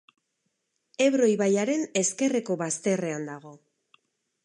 [1.09, 3.57] Ebro ibaiaren ezkerreko bazterrean dago.